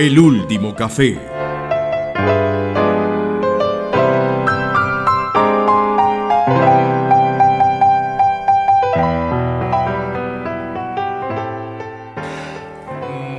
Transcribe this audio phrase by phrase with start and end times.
[0.00, 1.18] El último café.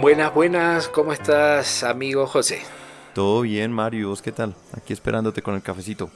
[0.02, 2.62] Buenas, buenas, ¿cómo estás, amigo José?
[3.16, 4.54] Todo bien, Mario, ¿vos qué tal?
[4.78, 6.12] Aquí esperándote con el cafecito.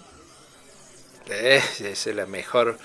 [1.28, 2.78] Eh, esa es la mejor,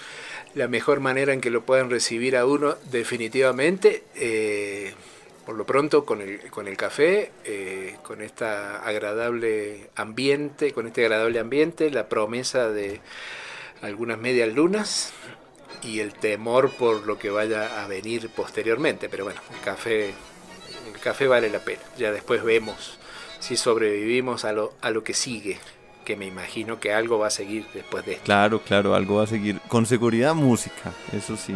[0.54, 4.04] la mejor manera en que lo puedan recibir a uno, definitivamente.
[4.14, 4.94] Eh,
[5.44, 11.04] por lo pronto con el, con el café, eh, con esta agradable ambiente, con este
[11.04, 13.00] agradable ambiente, la promesa de
[13.82, 15.12] algunas medias lunas
[15.82, 19.08] y el temor por lo que vaya a venir posteriormente.
[19.08, 20.14] Pero bueno, el café,
[20.92, 21.82] el café vale la pena.
[21.96, 22.98] Ya después vemos
[23.38, 25.58] si sobrevivimos a lo, a lo que sigue
[26.04, 28.24] que me imagino que algo va a seguir después de esto.
[28.24, 29.60] Claro, claro, algo va a seguir.
[29.68, 31.54] Con seguridad música, eso sí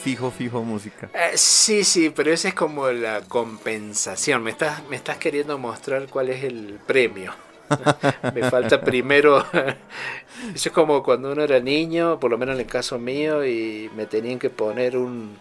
[0.00, 1.10] fijo, fijo música.
[1.14, 4.42] Eh, sí, sí, pero esa es como la compensación.
[4.42, 7.32] Me estás, me estás queriendo mostrar cuál es el premio.
[8.34, 9.44] me falta primero.
[10.54, 13.90] Eso es como cuando uno era niño, por lo menos en el caso mío, y
[13.94, 15.36] me tenían que poner un,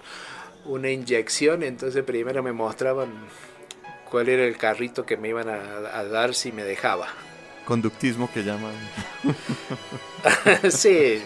[0.65, 1.63] una inyección.
[1.63, 3.09] Entonces, primero me mostraban
[4.09, 7.07] cuál era el carrito que me iban a dar si me dejaba
[7.69, 8.73] conductismo que llaman.
[10.71, 11.21] sí,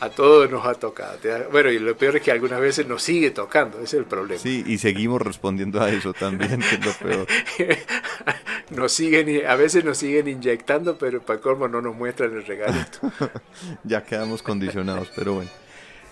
[0.00, 1.18] a todos nos ha tocado.
[1.52, 4.40] Bueno, y lo peor es que algunas veces nos sigue tocando, ese es el problema.
[4.40, 7.26] Sí, y seguimos respondiendo a eso también, que es lo peor.
[8.70, 13.12] nos siguen, a veces nos siguen inyectando, pero para colmo no nos muestran el regalito.
[13.84, 15.50] ya quedamos condicionados, pero bueno.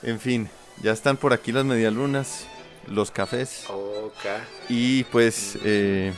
[0.03, 0.51] En fin,
[0.83, 2.47] ya están por aquí las medialunas,
[2.89, 3.65] los cafés.
[3.71, 4.43] Okay.
[4.69, 5.59] Y pues...
[5.65, 6.13] Eh,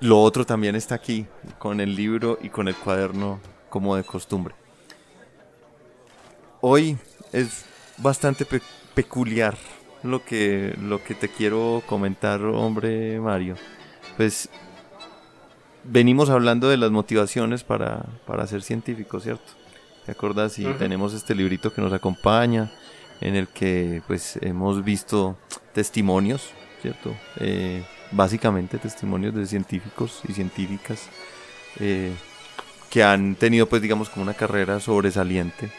[0.00, 1.26] lo otro también está aquí,
[1.58, 4.54] con el libro y con el cuaderno como de costumbre.
[6.60, 6.98] Hoy
[7.32, 7.64] es
[7.98, 8.46] bastante
[8.94, 9.56] peculiar
[10.02, 13.56] lo que, lo que te quiero comentar, hombre Mario.
[14.16, 14.48] Pues
[15.84, 19.52] venimos hablando de las motivaciones para, para ser científico, ¿cierto?
[20.04, 20.58] ¿Te acuerdas?
[20.58, 22.70] Y tenemos este librito que nos acompaña,
[23.20, 25.36] en el que pues hemos visto
[25.72, 27.14] testimonios, ¿cierto?
[27.40, 31.08] Eh, básicamente testimonios de científicos y científicas
[31.80, 32.12] eh,
[32.90, 35.70] que han tenido pues digamos como una carrera sobresaliente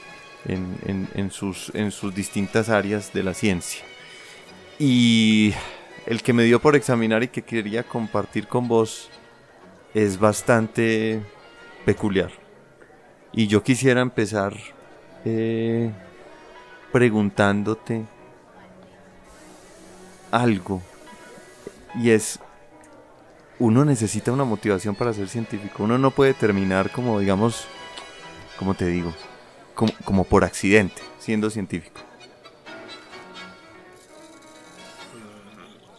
[0.46, 1.72] en, sus,
[2.16, 3.84] distintas áreas de la ciencia.
[4.80, 5.54] Y
[6.06, 9.10] el que me dio por examinar y que quería compartir con vos
[9.94, 11.22] es bastante
[11.86, 12.32] peculiar.
[13.34, 14.56] Y yo quisiera empezar
[15.26, 15.92] eh,
[16.92, 18.06] preguntándote
[20.32, 20.82] algo
[21.98, 22.40] y es,
[23.60, 25.84] uno necesita una motivación para ser científico.
[25.84, 27.66] Uno no puede terminar como, digamos,
[28.58, 29.14] como te digo,
[29.74, 32.02] como, por accidente, siendo científico.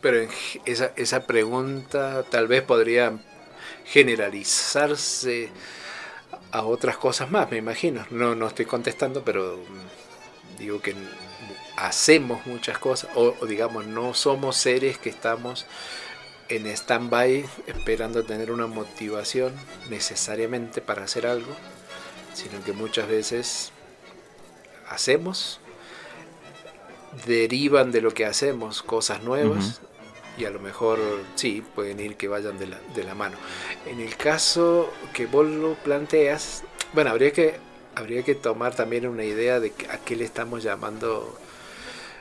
[0.00, 0.28] Pero
[0.64, 3.18] esa, esa pregunta tal vez podría
[3.84, 5.50] generalizarse
[6.52, 8.06] a otras cosas más, me imagino.
[8.10, 10.94] No, no estoy contestando, pero mm, digo que
[11.86, 15.66] hacemos muchas cosas, o, digamos, no somos seres que estamos
[16.48, 19.52] en stand-by esperando tener una motivación
[19.88, 21.52] necesariamente para hacer algo,
[22.34, 23.70] sino que muchas veces
[24.88, 25.60] hacemos,
[27.26, 29.80] derivan de lo que hacemos cosas nuevas
[30.36, 30.98] y a lo mejor
[31.36, 33.36] sí, pueden ir que vayan de la, de la mano.
[33.86, 37.56] En el caso que vos lo planteas, bueno, habría que,
[37.94, 41.38] habría que tomar también una idea de a qué le estamos llamando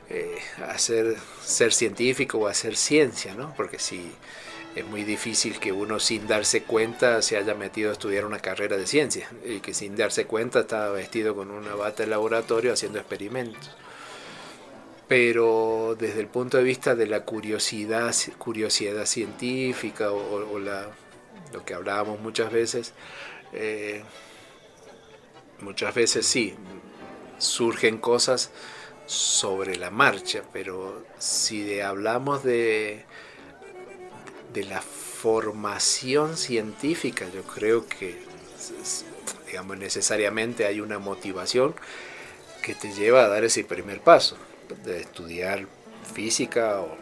[0.10, 0.38] eh,
[0.68, 3.54] hacer, ser científico o hacer ciencia, ¿no?
[3.56, 4.12] Porque si
[4.74, 8.78] es muy difícil que uno sin darse cuenta se haya metido a estudiar una carrera
[8.78, 13.00] de ciencia y que sin darse cuenta estaba vestido con una bata de laboratorio haciendo
[13.00, 13.72] experimentos.
[15.08, 20.92] Pero desde el punto de vista de la curiosidad, curiosidad científica o, la,
[21.54, 22.94] lo que hablábamos muchas veces,
[23.54, 24.04] eh,
[25.62, 26.56] muchas veces sí,
[27.40, 28.52] surgen cosas
[29.08, 33.06] sobre la marcha, pero si hablamos de,
[34.54, 38.28] de la formación científica, yo creo que
[39.48, 41.74] digamos, necesariamente hay una motivación
[42.62, 44.38] que te lleva a dar ese primer paso,
[44.84, 45.66] de estudiar
[46.14, 46.98] física o...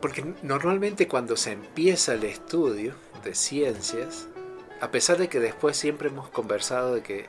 [0.00, 4.26] Porque normalmente cuando se empieza el estudio de ciencias,
[4.80, 7.26] a pesar de que después siempre hemos conversado de que,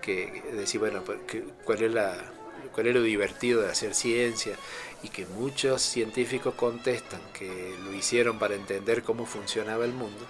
[0.00, 1.18] que decir, bueno, pues,
[1.64, 2.33] ¿cuál es la,
[2.74, 4.56] cuál es lo divertido de hacer ciencia
[5.02, 10.26] y que muchos científicos contestan que lo hicieron para entender cómo funcionaba el mundo,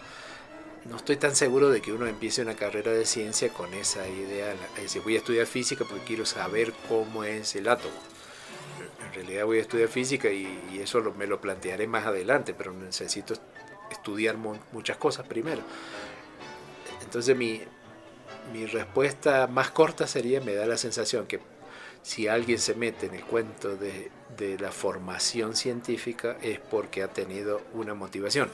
[0.85, 4.53] no estoy tan seguro de que uno empiece una carrera de ciencia con esa idea,
[4.77, 7.95] es decir, voy a estudiar física porque quiero saber cómo es el átomo.
[9.07, 13.35] en realidad voy a estudiar física y, eso me lo plantearé más adelante, pero necesito
[13.91, 15.63] estudiar muchas cosas primero.
[17.03, 17.63] Entonces mi,
[18.53, 21.41] mi respuesta más corta sería, me da la sensación que
[22.05, 27.09] si alguien se mete en el cuento de, de, la formación científica es porque ha
[27.09, 28.51] tenido una motivación,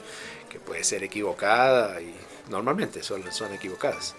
[0.49, 2.15] que puede ser equivocada y
[2.49, 4.15] normalmente son, son equivocadas,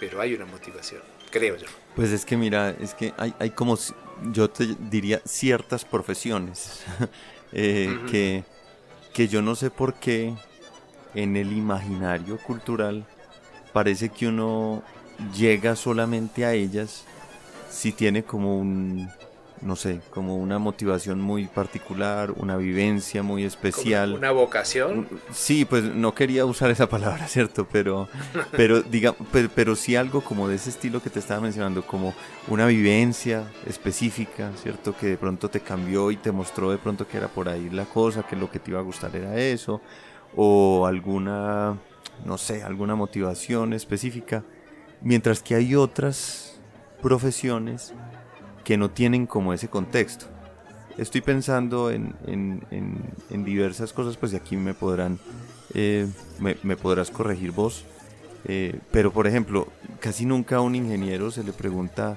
[0.00, 1.66] pero hay una motivación, creo yo.
[1.94, 3.78] Pues es que mira, es que hay, hay como,
[4.32, 6.84] yo te diría, ciertas profesiones
[7.52, 8.44] eh, que,
[9.12, 10.34] que yo no sé por qué
[11.14, 13.04] en el imaginario cultural
[13.74, 14.82] parece que uno
[15.36, 17.04] llega solamente a ellas
[17.74, 19.10] si tiene como un,
[19.60, 24.12] no sé, como una motivación muy particular, una vivencia muy especial.
[24.12, 25.08] ¿Una vocación?
[25.32, 27.66] Sí, pues no quería usar esa palabra, ¿cierto?
[27.70, 28.08] Pero,
[28.52, 32.14] pero, diga, pero, pero, sí algo como de ese estilo que te estaba mencionando, como
[32.46, 34.96] una vivencia específica, ¿cierto?
[34.96, 37.86] Que de pronto te cambió y te mostró de pronto que era por ahí la
[37.86, 39.80] cosa, que lo que te iba a gustar era eso,
[40.36, 41.76] o alguna,
[42.24, 44.44] no sé, alguna motivación específica.
[45.00, 46.43] Mientras que hay otras
[47.04, 47.92] profesiones
[48.64, 50.24] que no tienen como ese contexto.
[50.96, 55.18] Estoy pensando en, en, diversas cosas, pues aquí me podrán,
[55.74, 56.08] eh,
[56.40, 57.84] me, podrás corregir vos.
[58.46, 59.68] Eh, pero por ejemplo,
[60.00, 62.16] casi nunca a un ingeniero se le pregunta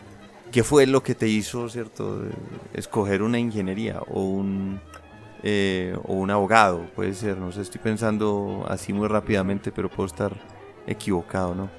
[0.54, 2.24] qué fue lo que te hizo, ¿cierto?
[2.74, 4.80] Escoger una ingeniería o un,
[5.44, 10.08] eh, o un abogado, puede ser, no sé, estoy pensando así muy rápidamente, pero puedo
[10.08, 10.34] estar
[10.88, 11.70] equivocado, ¿no?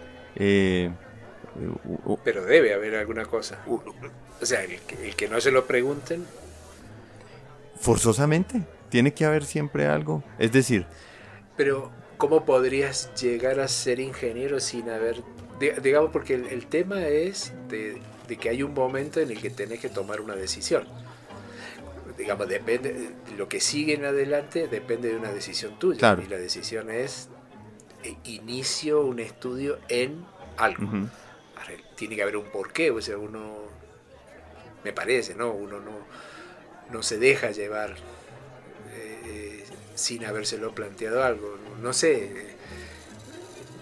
[2.24, 3.58] Pero debe haber alguna cosa.
[3.66, 4.80] O sea, el
[5.16, 6.24] que, no se lo pregunten.
[7.80, 10.22] Forzosamente, tiene que haber siempre algo.
[10.38, 10.86] Es decir.
[11.56, 15.22] Pero, ¿cómo podrías llegar a ser ingeniero sin haber.
[15.82, 18.00] Digamos, porque el, tema es de,
[18.40, 20.84] que hay un momento en el que tenés que tomar una decisión.
[22.16, 23.10] Digamos, depende.
[23.36, 26.16] Lo que sigue en adelante depende de una decisión tuya.
[26.24, 27.28] Y la decisión es.
[28.04, 30.24] Eh, inicio un estudio en
[30.56, 31.08] algo
[31.98, 33.56] tiene que haber un porqué, o sea, uno,
[34.84, 35.50] me parece, ¿no?
[35.50, 35.98] Uno no,
[36.92, 37.96] no se deja llevar
[38.94, 39.64] eh,
[39.96, 42.54] sin habérselo planteado algo, no, sé,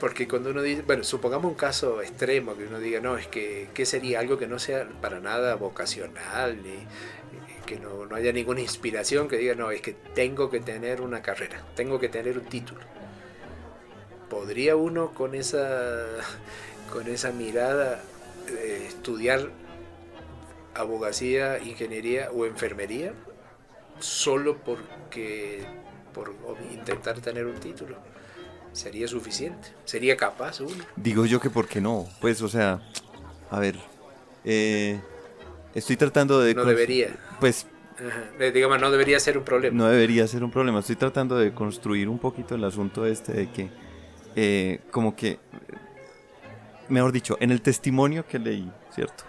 [0.00, 3.68] porque cuando uno dice, bueno, supongamos un caso extremo que uno diga, no, es que,
[3.74, 6.86] ¿qué sería algo que no sea para nada vocacional, ni
[7.66, 11.20] que no, no haya ninguna inspiración que diga, no, es que tengo que tener una
[11.20, 12.80] carrera, tengo que tener un título.
[14.30, 16.06] ¿Podría uno con esa
[16.92, 18.00] con esa mirada
[18.48, 19.50] eh, estudiar
[20.74, 23.12] abogacía, ingeniería o enfermería
[23.98, 25.64] solo porque
[26.12, 26.34] por
[26.72, 27.96] intentar tener un título.
[28.72, 30.84] Sería suficiente, sería capaz uno.
[30.96, 32.82] Digo yo que por qué no, pues o sea,
[33.50, 33.76] a ver,
[34.44, 35.00] eh,
[35.74, 36.54] estoy tratando de...
[36.54, 37.16] No debería.
[37.40, 37.66] Pues...
[38.52, 39.76] Digamos, no debería ser un problema.
[39.76, 40.80] No debería ser un problema.
[40.80, 43.70] Estoy tratando de construir un poquito el asunto este de que,
[44.34, 45.38] eh, como que
[46.88, 49.24] mejor dicho, en el testimonio que leí, ¿cierto?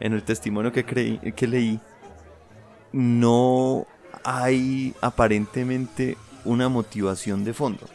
[0.00, 1.80] En el testimonio que, creí, que leí,
[2.92, 3.86] no
[4.24, 7.86] hay aparentemente una motivación de fondo.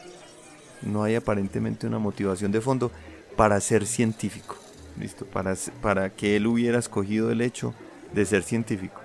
[0.82, 2.90] No hay aparentemente una motivación de fondo
[3.36, 4.56] para ser científico.
[4.98, 5.26] ¿Listo?
[5.26, 7.74] Para, para que él hubiera escogido el hecho
[8.12, 9.00] de ser científico.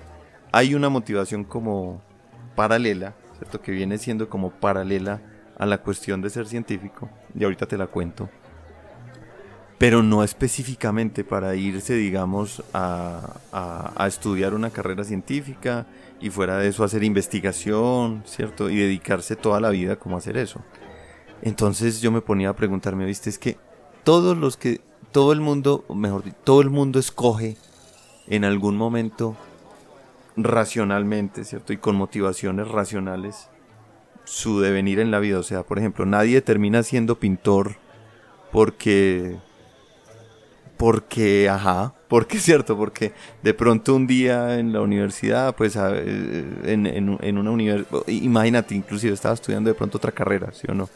[0.51, 2.01] Hay una motivación como
[2.55, 3.61] paralela, ¿cierto?
[3.61, 5.21] Que viene siendo como paralela
[5.57, 7.09] a la cuestión de ser científico.
[7.35, 8.29] Y ahorita te la cuento
[9.77, 15.85] pero no específicamente para irse, digamos, a, estudiar una carrera científica
[16.19, 18.69] y fuera de eso hacer investigación, ¿cierto?
[18.69, 20.61] Y dedicarse toda la vida como a hacer eso.
[21.41, 23.29] Entonces yo me ponía a preguntarme, ¿viste?
[23.29, 23.57] Es que
[24.03, 27.57] todos los que, todo el mundo, mejor dicho, todo el mundo escoge
[28.27, 29.35] en algún momento
[30.37, 31.73] racionalmente, ¿cierto?
[31.73, 33.49] Y con motivaciones racionales
[34.25, 35.39] su devenir en la vida.
[35.39, 37.75] O sea, por ejemplo, nadie termina siendo pintor
[38.51, 39.37] porque
[40.83, 46.85] porque, ajá, porque es cierto, porque de pronto un día en la universidad, pues en,
[46.85, 50.89] en, una universidad, imagínate, inclusive estaba estudiando de pronto otra carrera, ¿sí o no?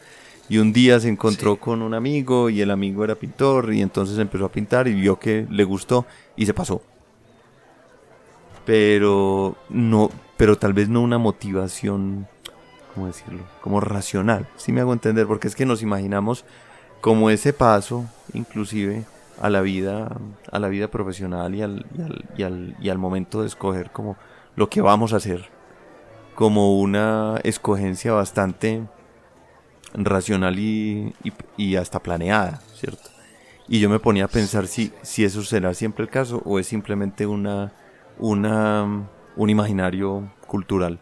[0.50, 4.18] Y un día se encontró con un amigo y el amigo era pintor y entonces
[4.18, 6.04] empezó a pintar y vio que le gustó
[6.36, 6.82] y se pasó.
[8.66, 12.28] Pero no, pero tal vez no una motivación,
[12.94, 13.40] ¿cómo decirlo?
[13.62, 16.44] Como racional, si me hago entender, porque es que nos imaginamos
[17.00, 18.04] como ese paso,
[18.34, 19.06] inclusive,
[19.40, 20.16] a la vida,
[20.50, 21.86] a la vida profesional y al,
[22.36, 24.16] y al, y al, momento de escoger como
[24.56, 25.48] lo que vamos a hacer,
[26.34, 28.82] como una escogencia bastante
[29.94, 31.14] racional y,
[31.56, 33.10] y, hasta planeada, ¿cierto?
[33.68, 36.66] Y yo me ponía a pensar si, si eso será siempre el caso o es
[36.66, 37.72] simplemente una,
[38.18, 40.98] una, un imaginario cultural?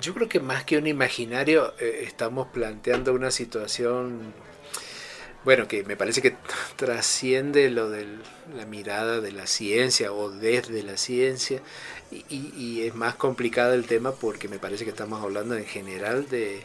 [0.00, 4.32] Yo creo que más que un imaginario, eh, estamos planteando una situación,
[5.44, 6.36] bueno, que me parece que
[6.76, 8.06] trasciende lo de
[8.56, 11.60] la mirada de la ciencia o desde la ciencia,
[12.10, 16.64] y, es más complicado el tema porque me parece que estamos hablando en general de,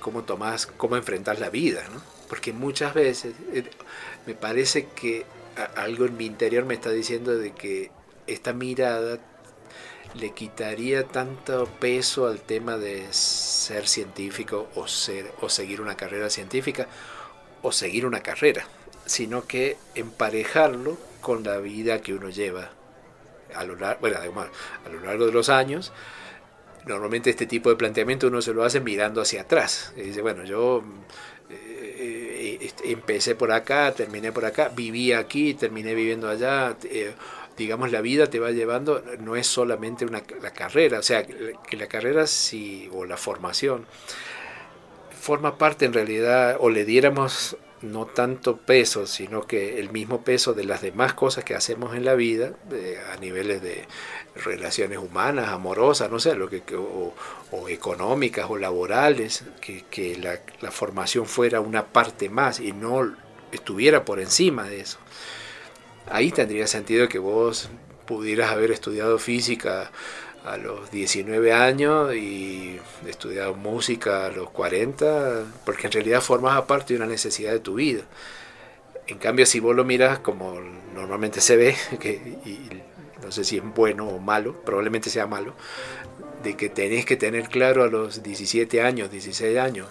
[0.00, 2.00] cómo tomás, cómo enfrentar la vida, ¿no?
[2.28, 3.64] Porque muchas veces eh,
[4.24, 5.26] me parece que
[5.76, 7.90] algo en mi interior me está diciendo de que
[8.26, 9.18] esta mirada
[10.14, 16.30] le quitaría tanto peso al tema de ser científico o, ser, o seguir una carrera
[16.30, 16.88] científica
[17.62, 18.66] o seguir una carrera,
[19.06, 22.72] sino que emparejarlo con la vida que uno lleva
[23.54, 25.92] a lo, largo, bueno, a lo largo de los años.
[26.86, 29.92] Normalmente este tipo de planteamiento uno se lo hace mirando hacia atrás.
[29.96, 30.82] Y dice, bueno, yo
[31.50, 36.76] eh, eh, empecé por acá, terminé por acá, viví aquí, terminé viviendo allá.
[36.84, 37.14] Eh,
[37.56, 41.76] digamos, la vida te va llevando, no es solamente una, la carrera, o sea, que
[41.76, 43.86] la carrera sí, o la formación,
[45.22, 50.52] forma parte en realidad, o le diéramos no tanto peso, sino que el mismo peso
[50.52, 52.54] de las demás cosas que hacemos en la vida,
[53.12, 53.86] a niveles de
[54.34, 57.14] relaciones humanas, amorosas, no sé, lo que, o,
[57.68, 63.14] económicas o laborales, que, que la, la formación fuera una parte más y no
[63.52, 64.98] estuviera por encima de eso.
[66.10, 67.70] Ahí tendría sentido que vos
[68.06, 69.92] pudieras haber estudiado física
[70.44, 76.94] a los 19 años y estudiado música a los 40, porque en realidad formas parte
[76.94, 78.02] de una necesidad de tu vida.
[79.06, 80.60] En cambio, si vos lo miras como
[80.94, 82.68] normalmente se ve, que, y
[83.22, 85.54] no sé si es bueno o malo, probablemente sea malo,
[86.42, 89.88] de que tenés que tener claro a los 17 años, 16 años,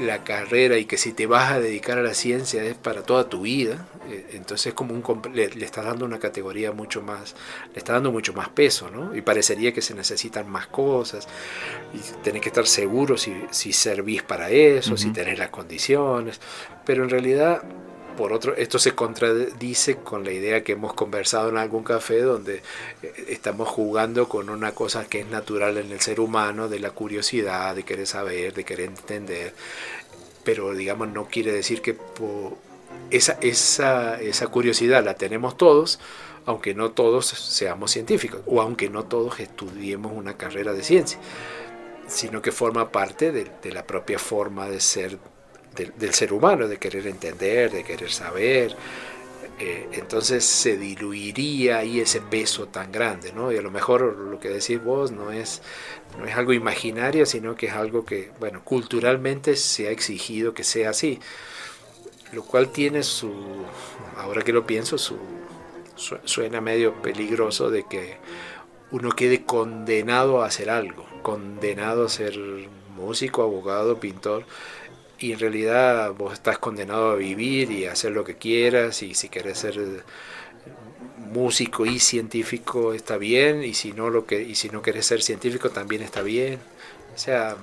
[0.00, 3.28] la carrera y que si te vas a dedicar a la ciencia es para toda
[3.28, 7.34] tu vida, eh, entonces como un le, le estás dando una categoría mucho más,
[7.72, 9.14] le está dando mucho más peso, ¿no?
[9.14, 11.28] Y parecería que se necesitan más cosas
[11.92, 16.40] y tenés que estar seguro si, si servís para eso, si tenés las condiciones,
[16.84, 17.62] pero en realidad
[18.16, 22.62] por otro, esto se contradice con la idea que hemos conversado en algún café donde
[23.02, 26.90] eh, estamos jugando con una cosa que es natural en el ser humano, de la
[26.90, 29.54] curiosidad, de querer saber, de querer entender,
[30.44, 31.96] pero digamos no quiere decir que
[33.10, 34.18] esa,
[34.50, 36.00] curiosidad la tenemos todos,
[36.46, 41.18] aunque no todos seamos científicos o aunque no todos estudiemos una carrera de ciencia,
[42.06, 45.18] sino que forma parte de la propia forma de ser
[45.74, 48.76] del, ser humano, de querer entender, de querer saber.
[49.58, 53.52] Eh, entonces se diluiría ahí ese peso tan grande, ¿no?
[53.52, 55.62] Y a lo mejor lo que decís vos no es,
[56.18, 60.64] no es algo imaginario, sino que es algo que, bueno, culturalmente se ha exigido que
[60.64, 61.20] sea así.
[62.32, 63.32] Lo cual tiene su,
[64.16, 65.18] ahora que lo pienso, su,
[66.24, 68.16] suena medio peligroso de que
[68.90, 72.38] uno quede condenado a hacer algo, condenado a ser
[72.96, 74.44] músico, abogado, pintor,
[75.18, 79.14] y en realidad vos estás condenado a vivir y a hacer lo que quieras y
[79.14, 79.78] si quieres ser
[81.32, 85.22] músico y científico está bien y si no lo que y si no quieres ser
[85.22, 86.58] científico también está bien.
[87.14, 87.56] O sea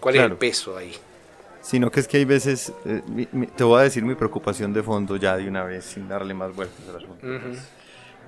[0.00, 0.94] cuál es el peso ahí
[1.62, 3.02] sino que es que hay veces eh,
[3.56, 6.54] te voy a decir mi preocupación de fondo ya de una vez sin darle más
[6.54, 7.26] vueltas al asunto.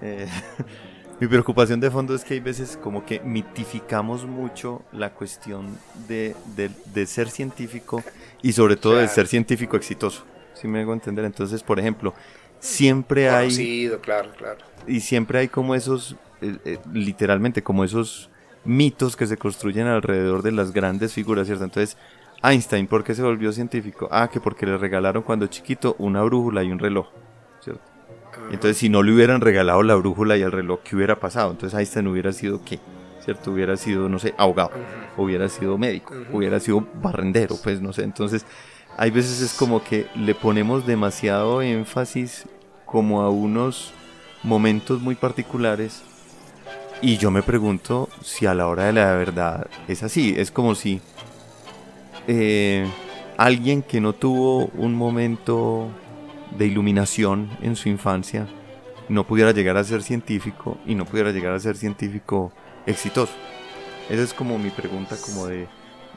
[0.01, 0.29] Eh,
[1.23, 6.35] Mi preocupación de fondo es que hay veces como que mitificamos mucho la cuestión de,
[7.07, 8.03] ser científico
[8.43, 10.25] y sobre todo de ser científico exitoso.
[10.53, 11.25] Si me hago entender?
[11.25, 12.13] Entonces, por ejemplo,
[12.59, 13.89] siempre hay...
[14.01, 14.59] claro, claro.
[14.89, 18.29] Y siempre hay como esos, eh, eh, literalmente, como esos
[18.65, 21.63] mitos que se construyen alrededor de las grandes figuras, ¿cierto?
[21.63, 21.97] Entonces,
[22.43, 24.09] Einstein, ¿por qué se volvió científico?
[24.11, 27.22] Ah, que porque le regalaron cuando chiquito una brújula y un reloj.
[28.51, 31.51] Entonces, si no le hubieran regalado la brújula y el reloj, ¿qué hubiera pasado?
[31.51, 32.81] Entonces, Einstein hubiera sido qué?
[33.25, 33.53] ¿Cierto?
[33.53, 34.73] Hubiera sido, no sé, ahogado,
[35.17, 38.03] hubiera sido médico, hubiera sido barrendero, pues no sé.
[38.03, 38.45] Entonces,
[38.97, 42.47] hay veces es como que le ponemos demasiado énfasis
[42.85, 43.95] como a unos
[44.43, 46.03] momentos muy particulares
[47.01, 50.35] y yo me pregunto si a la hora de la verdad es así.
[50.37, 51.01] Es como si
[52.29, 52.87] eh,
[53.37, 55.89] alguien que no tuvo un momento
[56.57, 58.47] de iluminación en su infancia
[59.09, 62.53] no pudiera llegar a ser científico y no pudiera llegar a ser científico
[62.87, 63.35] exitoso.
[64.09, 65.69] Esa es como mi pregunta como de,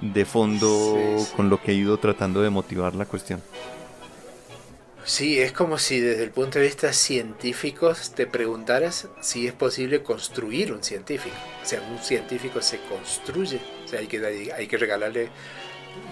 [0.01, 3.41] de fondo con lo que he ido tratando de motivar la cuestión.
[5.05, 10.01] Sí, es como si desde el punto de vista científico te preguntaras si es posible
[10.01, 11.35] construir un científico.
[11.61, 13.59] O sea, un científico se construye.
[13.85, 15.29] O sea, hay que, hay que regalarle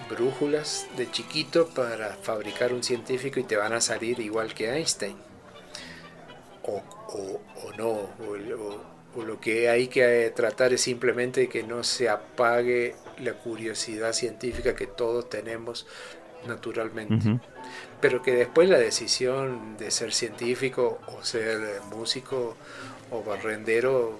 [0.08, 5.16] brújulas de chiquito para fabricar un científico y te van a salir igual que Einstein.
[6.62, 6.82] o,
[7.76, 8.10] no,
[9.16, 14.74] o, lo que hay que tratar es simplemente que no se apague la curiosidad científica
[14.74, 15.86] que todos tenemos
[16.46, 17.38] naturalmente.
[18.00, 22.56] Pero que después la decisión de ser científico o ser músico
[23.10, 24.18] o barrendero,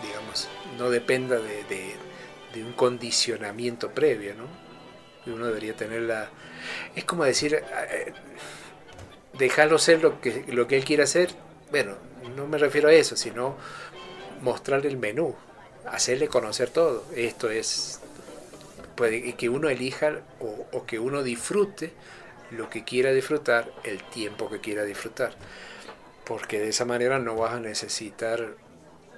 [0.00, 1.96] digamos, no dependa de,
[2.62, 5.32] un condicionamiento previo, ¿no?
[5.32, 6.28] Uno debería tener la...
[6.94, 8.12] Es como decir, eh,
[9.38, 11.30] dejarlo ser lo que, lo que él quiera hacer.
[11.70, 11.96] Bueno,
[12.36, 13.56] no me refiero a eso, sino
[14.42, 15.34] mostrarle el menú,
[15.86, 17.04] hacerle conocer todo.
[17.14, 18.00] Esto es
[18.94, 21.92] puede que uno elija o, que uno disfrute
[22.50, 25.34] lo que quiera disfrutar, el tiempo que quiera disfrutar.
[26.24, 28.54] Porque de esa manera no vas a necesitar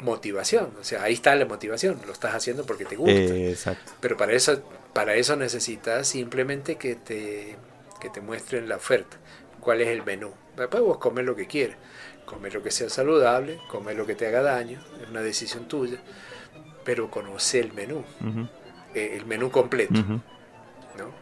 [0.01, 0.71] motivación.
[0.81, 3.13] O sea, ahí está la motivación, lo estás haciendo porque te gusta.
[3.13, 3.93] exacto.
[4.01, 4.63] Pero para eso,
[4.93, 7.57] para eso necesitas simplemente que te,
[8.01, 9.17] que te muestren la oferta.
[9.61, 10.33] ¿Cuál es el menú?
[10.57, 11.77] Después vos comer lo que quieras.
[12.25, 15.99] Comer lo que sea saludable, comer lo que te haga daño, es una decisión tuya.
[16.85, 18.05] Pero conoce el menú.
[18.95, 19.95] Eh, el menú completo.
[19.95, 20.23] ¿no?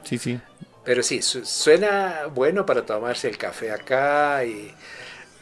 [0.02, 0.40] Sí, sí.
[0.84, 4.70] Pero sí, suena bueno para tomarse el café acá y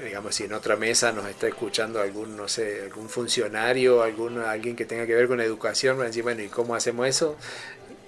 [0.05, 4.77] digamos si en otra mesa nos está escuchando algún no sé algún funcionario algún alguien
[4.77, 7.37] que tenga que ver con educación a decir bueno y cómo hacemos eso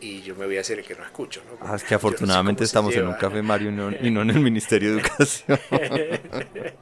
[0.00, 1.58] y yo me voy a hacer el que no escucho ¿no?
[1.66, 3.70] Ah, es que afortunadamente estamos en un café Mario
[4.00, 5.58] y no, en el Ministerio de Educación.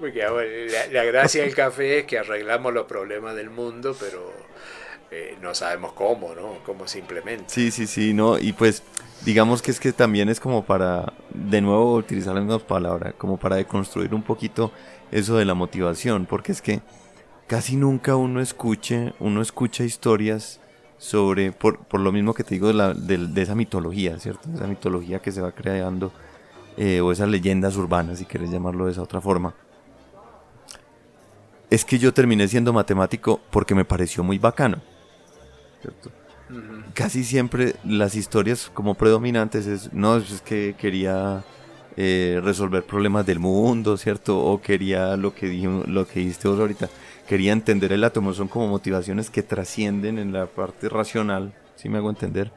[0.00, 4.32] Porque la, la gracia del café es que arreglamos los problemas del mundo pero
[5.40, 6.58] no sabemos cómo, ¿no?
[6.64, 7.44] Cómo simplemente.
[7.48, 8.82] Sí, sí, sí, no, y pues
[9.24, 13.36] digamos que es que también es como para, de nuevo, utilizar la misma palabra, como
[13.36, 14.72] para deconstruir un poquito
[15.10, 16.80] eso de la motivación, porque es que
[17.46, 20.60] casi nunca uno escuche, uno escucha historias
[20.98, 24.48] sobre, por, por lo mismo que te digo de, la, de, esa mitología, ¿cierto?
[24.54, 26.12] Esa mitología que se va creando,
[26.76, 29.54] eh, o esas leyendas urbanas, si quieres llamarlo de esa otra forma.
[31.70, 34.80] Es que yo terminé siendo matemático porque me pareció muy bacano.
[36.94, 41.44] Casi siempre las historias como predominantes es, no, es que quería
[41.96, 44.38] eh, resolver problemas del mundo, ¿cierto?
[44.38, 46.88] O quería lo que, dijo, lo que dijiste vos ahorita,
[47.26, 51.98] quería entender el átomo, son como motivaciones que trascienden en la parte racional, si me
[51.98, 52.50] hago entender.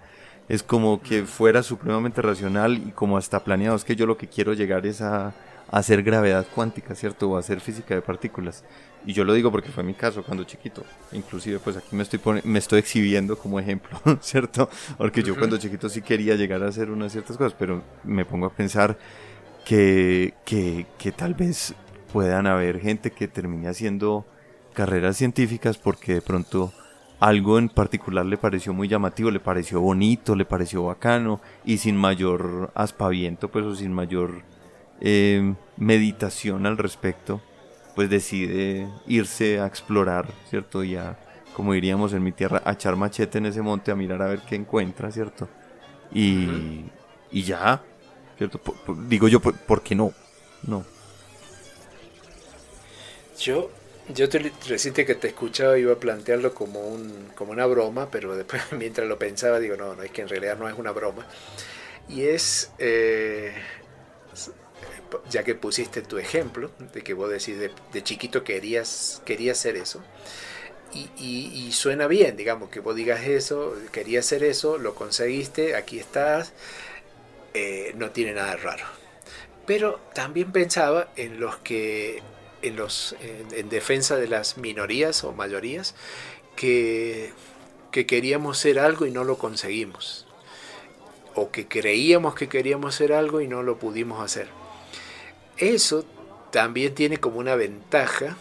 [0.47, 4.27] Es como que fuera supremamente racional y como hasta planeado, es que yo lo que
[4.27, 5.33] quiero llegar es a,
[5.71, 7.29] hacer gravedad cuántica, ¿cierto?
[7.29, 8.63] O hacer física de partículas.
[9.05, 10.83] Y yo lo digo porque fue mi caso cuando chiquito.
[11.11, 14.69] Inclusive pues aquí me estoy, me estoy exhibiendo como ejemplo, ¿cierto?
[14.97, 18.47] Porque yo cuando chiquito sí quería llegar a hacer unas ciertas cosas, pero me pongo
[18.47, 18.97] a pensar
[19.63, 21.75] que, que, que tal vez
[22.11, 24.25] puedan haber gente que termine haciendo
[24.73, 26.73] carreras científicas porque de pronto
[27.19, 31.95] algo en particular le pareció muy llamativo, le pareció bonito, le pareció bacano y sin
[31.95, 34.43] mayor aspaviento, pues o sin mayor
[35.01, 37.41] eh, meditación al respecto,
[37.95, 40.83] pues decide irse a explorar, ¿cierto?
[40.83, 41.17] Y a,
[41.55, 44.41] como diríamos en mi tierra, a echar machete en ese monte a mirar a ver
[44.41, 45.47] qué encuentra, ¿cierto?
[46.11, 46.85] Y,
[47.31, 47.81] y ya,
[48.37, 48.59] ¿cierto?
[49.07, 50.13] digo yo, ¿por, qué no?
[50.63, 50.85] No.
[53.39, 53.71] Yo,
[54.13, 58.35] yo te, reciente que te escuchaba iba a plantearlo como, un, como una broma, pero
[58.35, 61.25] después mientras lo pensaba digo, no, no, es que en realidad no es una broma.
[62.09, 62.71] Y es...
[62.77, 63.53] Eh,
[65.29, 70.03] ya que pusiste tu ejemplo, de que vos decís de, chiquito querías, querías hacer eso,
[71.17, 76.53] y, suena bien, digamos, que vos digas eso, querías hacer eso, lo conseguiste, aquí estás,
[77.53, 78.85] eh, no tiene nada de raro.
[79.65, 82.21] Pero también pensaba en los que,
[82.61, 85.95] en, los, en, defensa de las minorías o mayorías,
[86.55, 87.33] que,
[87.91, 90.25] que queríamos ser algo y no lo conseguimos.
[91.33, 94.47] O que creíamos que queríamos ser algo y no lo pudimos hacer
[95.57, 96.05] eso
[96.51, 98.37] también tiene como una ventaja,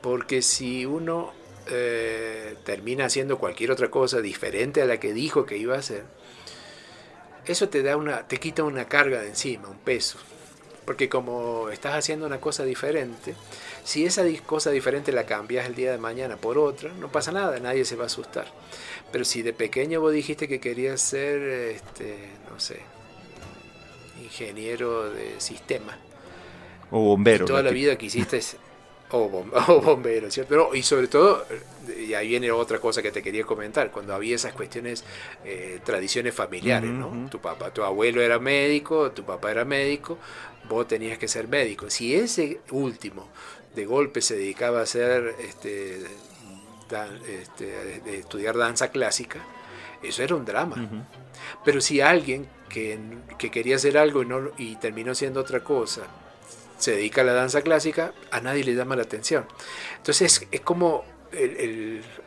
[0.00, 1.32] porque si uno
[1.68, 6.04] eh, termina haciendo cualquier otra cosa diferente a la que dijo que iba a hacer,
[7.46, 10.18] eso te da una, te quita una carga de encima, un peso.
[10.84, 13.34] Porque como estás haciendo una cosa diferente,
[13.82, 17.58] si esa cosa diferente la cambias el día de mañana por otra, no pasa nada,
[17.58, 18.46] nadie se va a asustar.
[19.10, 22.16] Pero si de pequeño vos dijiste que querías ser, este,
[22.50, 22.80] no sé,
[24.22, 25.96] ingeniero de sistemas,
[26.90, 27.44] o bombero.
[27.44, 28.40] toda la vida quisiste
[29.10, 29.28] o,
[29.80, 30.74] bombero, ¿cierto?
[30.74, 31.46] y sobre todo,
[31.96, 35.04] y ahí viene otra cosa que te quería comentar, cuando había esas cuestiones,
[35.44, 37.28] eh, tradiciones familiares, ¿no?
[37.30, 40.18] Tu papá, tu abuelo era médico, tu papá era médico,
[40.68, 41.88] vos tenías que ser médico.
[41.88, 43.28] Si ese último
[43.76, 46.02] de golpe se dedicaba a hacer, este,
[47.28, 49.38] este de estudiar danza clásica,
[50.02, 51.06] eso era un drama.
[51.64, 52.98] Pero si alguien que,
[53.38, 56.02] que, quería hacer algo y, no, y terminó siendo otra cosa,
[56.78, 59.46] se dedica a la danza clásica, a nadie le llama la atención.
[59.96, 61.04] Entonces es como,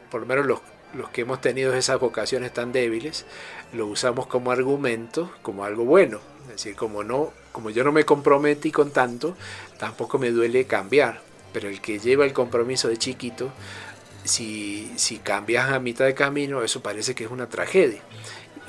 [0.10, 0.60] por lo menos los,
[0.94, 3.26] los que hemos tenido esas vocaciones tan débiles,
[3.74, 6.20] lo usamos como argumento, como algo bueno.
[6.44, 9.36] Es decir, como, no, como yo no me comprometí con tanto,
[9.78, 11.22] tampoco me duele cambiar.
[11.54, 13.52] Pero el que lleva el compromiso de chiquito,
[14.24, 18.02] si, si cambias a mitad de camino, eso parece que es una tragedia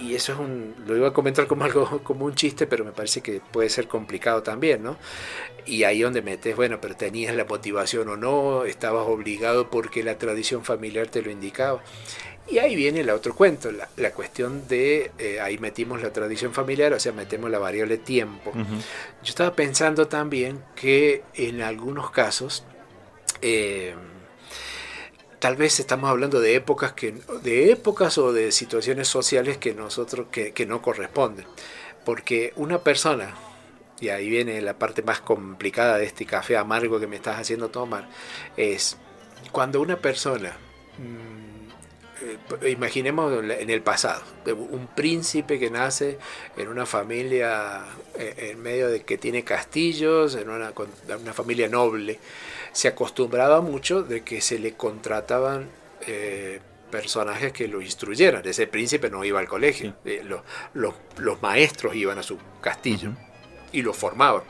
[0.00, 2.92] y eso es un, lo iba a comentar como algo, como un chiste, pero me
[2.92, 4.96] parece que puede ser complicado también, ¿no?
[5.66, 10.18] Y ahí donde metes, bueno, pero tenías la motivación o no, estabas obligado porque la
[10.18, 11.82] tradición familiar te lo indicaba.
[12.48, 16.92] Y ahí viene el otro cuento, la, cuestión de, eh, ahí metimos la tradición familiar,
[16.92, 18.52] o sea, metemos la variable tiempo.
[18.52, 22.64] Yo estaba pensando también que en algunos casos,
[23.40, 23.94] eh,
[25.40, 30.29] tal vez estamos hablando de épocas que de épocas o de situaciones sociales que nosotros
[30.31, 31.46] que, no corresponden.
[32.05, 33.35] Porque una persona
[34.00, 37.68] y ahí viene la parte más complicada de este café amargo que me estás haciendo
[37.68, 38.09] tomar
[38.57, 38.96] es
[39.53, 40.57] cuando una persona
[40.98, 41.49] mm,
[42.22, 46.18] eh, imaginemos en el pasado un príncipe que nace
[46.56, 47.85] en una familia
[48.18, 50.72] eh, en medio de que tiene castillos en una,
[51.20, 52.18] una familia noble
[52.72, 55.68] se acostumbraba mucho de que se le contrataban
[56.06, 58.46] eh, personajes que lo instruyeran.
[58.46, 59.94] Ese príncipe no iba al colegio,
[60.74, 63.12] los, maestros iban a su castillo
[63.72, 64.42] y lo formaban.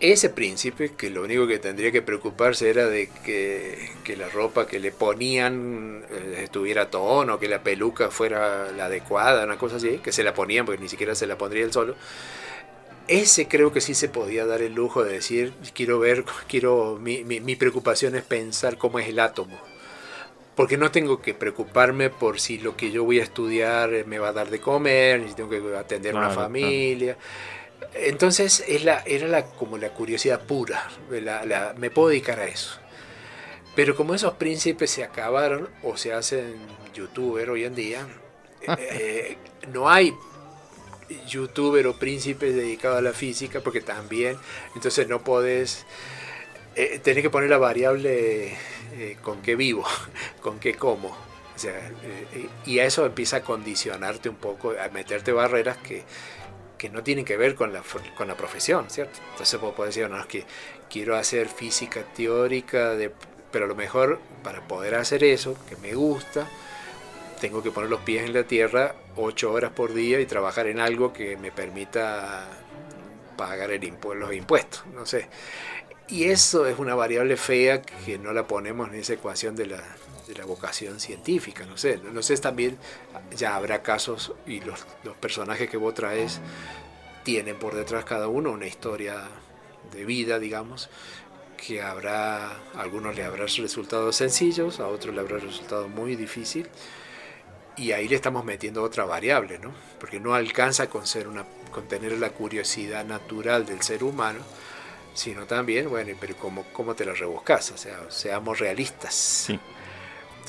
[0.00, 4.80] Ese príncipe, que lo único que tendría que preocuparse era de que, la ropa que
[4.80, 10.10] le ponían eh, estuviera tono, que la peluca fuera la adecuada, una cosa así, que
[10.10, 11.96] se la ponían porque ni siquiera se la pondría él solo,
[13.08, 17.22] ese creo que sí se podía dar el lujo de decir, quiero ver, quiero, mi,
[17.22, 19.58] mi, preocupación es pensar cómo es el átomo.
[20.56, 24.28] Porque no tengo que preocuparme por si lo que yo voy a estudiar me va
[24.28, 27.16] a dar de comer, si tengo que atender una familia.
[27.94, 30.88] Entonces es la, era la, como la curiosidad pura,
[31.76, 32.78] me puedo dedicar a eso.
[33.74, 36.56] Pero como esos príncipes se acabaron o se hacen
[36.94, 38.06] youtuber hoy en día,
[38.78, 39.36] eh,
[39.72, 40.12] no hay
[41.26, 44.36] youtuber o príncipe dedicado a la física, porque también,
[44.74, 45.86] entonces no podés,
[46.76, 48.56] eh, tenés que poner la variable
[48.92, 49.84] eh, con qué vivo,
[50.40, 51.08] con qué como.
[51.08, 56.04] O sea, eh, y a eso empieza a condicionarte un poco, a meterte barreras que,
[56.80, 57.82] que no tienen que ver con la,
[58.16, 59.18] con la profesión, ¿cierto?
[59.32, 60.44] Entonces podés decir, no, es que
[60.88, 63.12] quiero hacer física teórica, de,
[63.52, 66.48] pero a lo mejor para poder hacer eso, que me gusta,
[67.38, 70.80] tengo que poner los pies en la tierra ocho horas por día y trabajar en
[70.80, 72.48] algo que me permita
[73.36, 75.28] pagar el los impuestos, no sé.
[76.08, 79.84] Y eso es una variable fea que no la ponemos en esa ecuación de la,
[80.30, 81.98] de la vocación científica, no sé.
[81.98, 82.78] No sé, también
[83.36, 86.40] ya habrá casos y los, los personajes que vos traes
[87.22, 89.28] tienen por detrás cada uno una historia
[89.92, 90.88] de vida, digamos,
[91.56, 96.68] que habrá, a algunos le habrá resultado sencillos, a otros le habrá resultado muy difícil
[97.76, 99.72] y ahí le estamos metiendo otra variable, ¿no?
[99.98, 104.40] Porque no alcanza con, ser una, con tener la curiosidad natural del ser humano,
[105.14, 107.70] sino también, bueno, pero ¿cómo, cómo te lo rebuscas?
[107.72, 109.14] O sea, seamos realistas.
[109.14, 109.58] Sí.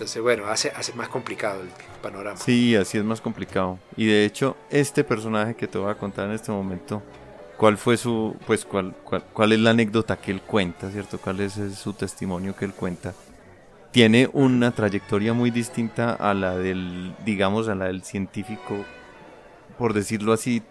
[0.02, 1.70] Entonces, bueno, hace, más complicado el
[2.02, 2.36] panorama.
[2.36, 3.78] Sí, así es más complicado.
[3.96, 7.04] Y de hecho, este personaje que te voy a contar en este momento,
[7.56, 11.20] ¿cuál fue su, pues, cuál, cuál, cuál es la anécdota que él cuenta, ¿cierto?
[11.20, 13.14] ¿Cuál es su testimonio que él cuenta?
[13.92, 18.86] tiene una trayectoria muy distinta a la del, digamos, a la del científico,
[19.78, 20.64] por decirlo así,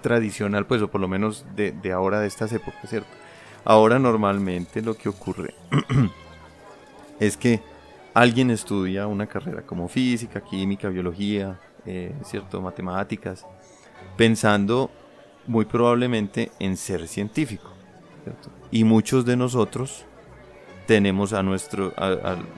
[0.00, 3.08] tradicional, pues, o por lo menos de, ahora, de estas épocas, ¿cierto?
[3.64, 5.54] Ahora normalmente lo que ocurre
[7.18, 7.60] es que
[8.16, 12.62] alguien estudia una carrera como física, química, biología, eh, ¿cierto?
[12.62, 13.44] Matemáticas,
[14.16, 14.90] pensando
[15.46, 17.70] muy probablemente en ser científico,
[18.24, 18.48] ¿cierto?
[18.70, 20.06] Y muchos de nosotros
[20.86, 21.92] tenemos a nuestro,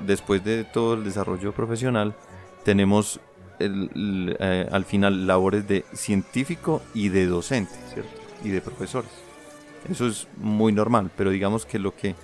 [0.07, 2.15] después de todo el desarrollo profesional,
[2.63, 3.19] tenemos
[3.59, 8.13] eh, al final labores de científico y de docente, ¿cierto?
[8.45, 9.11] Y de profesores.
[9.91, 12.15] Eso es muy normal, pero digamos que lo que,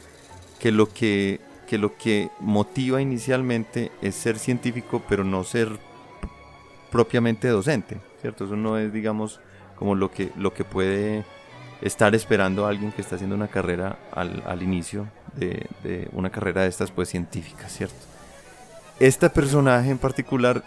[0.60, 5.68] que lo que, que lo que motiva inicialmente es ser científico, pero no ser
[6.90, 8.44] propiamente docente, ¿cierto?
[8.44, 9.40] Eso no es, digamos,
[9.76, 11.24] como lo que, lo que puede
[11.82, 16.62] estar esperando a alguien que está haciendo una carrera al, al inicio de, una carrera
[16.62, 17.96] de estas pues científicas, ¿cierto?
[19.00, 20.62] Este personaje en particular,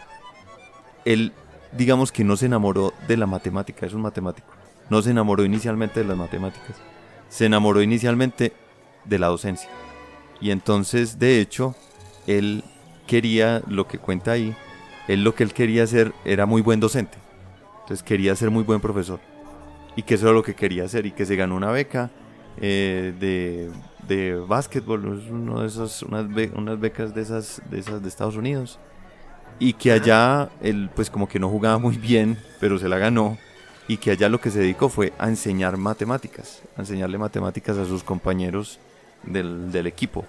[1.05, 1.31] él
[1.71, 4.47] digamos que no se enamoró de la matemática, es un matemático,
[4.89, 6.75] no se enamoró inicialmente de las matemáticas,
[7.29, 8.53] se enamoró inicialmente
[9.05, 9.69] de la docencia.
[10.39, 11.75] Y entonces, de hecho,
[12.27, 12.63] él
[13.07, 14.55] quería, lo que cuenta ahí,
[15.07, 17.17] él lo que él quería hacer era muy buen docente.
[17.81, 19.19] Entonces quería ser muy buen profesor.
[19.95, 22.11] Y que eso era lo que quería hacer y que se ganó una beca
[22.59, 23.71] eh, de,
[24.07, 28.77] de básquetbol, uno de esos, unas, unas becas de esas, de esas de Estados Unidos.
[29.59, 33.37] Y que allá él pues como que no jugaba muy bien, pero se la ganó.
[33.87, 37.85] Y que allá lo que se dedicó fue a enseñar matemáticas, a enseñarle matemáticas a
[37.85, 38.79] sus compañeros
[39.23, 40.25] del, equipo.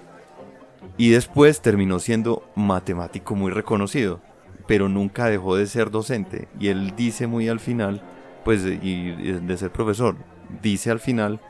[0.97, 4.21] Y después terminó siendo matemático muy reconocido,
[4.67, 6.49] pero nunca dejó de ser docente.
[6.59, 8.03] Y él dice muy al final,
[8.45, 10.17] pues, y, de ser profesor,
[10.63, 11.41] dice al final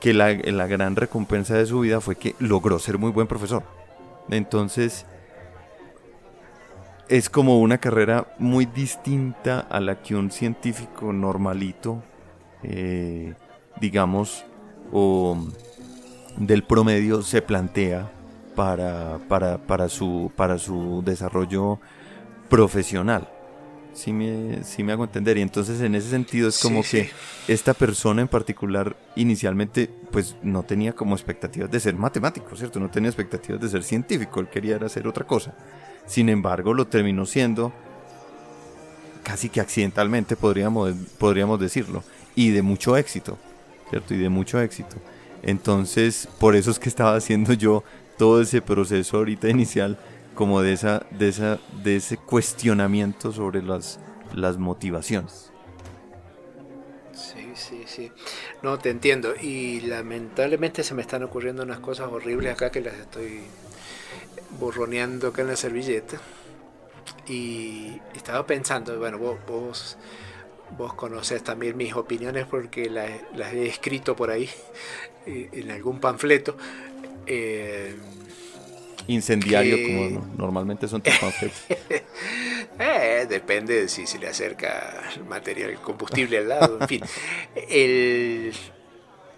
[0.00, 3.62] que la, la gran recompensa de su vida fue que logró ser muy buen profesor.
[4.28, 5.06] Entonces,
[7.08, 12.02] es como una carrera muy distinta a la que un científico normalito,
[12.62, 13.34] eh,
[13.80, 14.44] digamos,
[14.92, 15.38] o
[16.36, 18.10] del promedio se plantea
[18.54, 21.78] para, para, para, su, para su desarrollo
[22.48, 23.28] profesional.
[23.92, 25.38] Sí me, me hago entender.
[25.38, 27.10] Y entonces en ese sentido es como que
[27.48, 32.78] esta persona en particular inicialmente pues no tenía como expectativas de ser matemático, ¿cierto?
[32.78, 35.54] No tenía expectativas de ser científico, él quería hacer otra cosa.
[36.06, 37.72] Sin embargo, lo terminó siendo
[39.22, 42.04] casi que accidentalmente, podríamos, podríamos decirlo,
[42.36, 43.38] y de mucho éxito,
[43.90, 44.14] ¿cierto?
[44.14, 44.96] Y de mucho éxito.
[45.46, 47.84] Entonces, por eso es que estaba haciendo yo
[48.18, 49.96] todo ese proceso ahorita inicial
[50.34, 54.00] como de esa de esa de ese cuestionamiento sobre las
[54.34, 55.52] las motivaciones.
[57.12, 58.10] Sí, sí, sí.
[58.62, 62.94] No te entiendo y lamentablemente se me están ocurriendo unas cosas horribles acá que las
[62.94, 63.42] estoy
[64.58, 66.20] borroneando acá en la servilleta
[67.28, 69.96] y estaba pensando, bueno, vos, vos
[70.76, 74.50] vos conocés también mis opiniones porque las, las he escrito por ahí
[75.26, 76.56] en algún panfleto.
[77.26, 77.94] Eh,
[79.08, 81.62] Incendiario, como normalmente son tus panfletos.
[82.78, 87.02] eh, depende de si se le acerca el material combustible al lado, en fin.
[87.68, 88.52] El,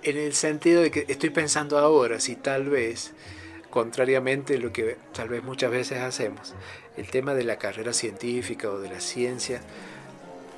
[0.03, 3.12] en el sentido de que estoy pensando ahora si tal vez,
[3.68, 6.55] contrariamente a lo que tal vez muchas veces hacemos,
[6.96, 9.61] el tema de la carrera científica o de la ciencia,